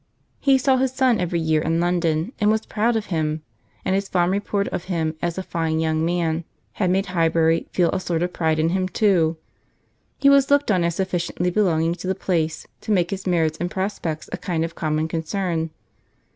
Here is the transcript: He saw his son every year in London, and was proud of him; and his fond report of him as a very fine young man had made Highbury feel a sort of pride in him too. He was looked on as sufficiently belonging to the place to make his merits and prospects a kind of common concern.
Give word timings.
He 0.39 0.57
saw 0.57 0.77
his 0.77 0.91
son 0.91 1.19
every 1.19 1.39
year 1.39 1.61
in 1.61 1.79
London, 1.79 2.33
and 2.39 2.49
was 2.49 2.65
proud 2.65 2.95
of 2.95 3.05
him; 3.13 3.43
and 3.85 3.93
his 3.93 4.09
fond 4.09 4.31
report 4.31 4.67
of 4.69 4.85
him 4.85 5.13
as 5.21 5.37
a 5.37 5.43
very 5.43 5.49
fine 5.51 5.79
young 5.79 6.03
man 6.03 6.43
had 6.81 6.89
made 6.89 7.05
Highbury 7.05 7.67
feel 7.71 7.91
a 7.91 7.99
sort 7.99 8.23
of 8.23 8.33
pride 8.33 8.57
in 8.57 8.69
him 8.69 8.87
too. 8.89 9.37
He 10.17 10.27
was 10.27 10.49
looked 10.49 10.71
on 10.71 10.83
as 10.83 10.95
sufficiently 10.95 11.51
belonging 11.51 11.93
to 11.93 12.07
the 12.07 12.15
place 12.15 12.65
to 12.79 12.91
make 12.91 13.11
his 13.11 13.27
merits 13.27 13.59
and 13.59 13.69
prospects 13.69 14.27
a 14.33 14.37
kind 14.37 14.65
of 14.65 14.73
common 14.73 15.07
concern. 15.07 15.69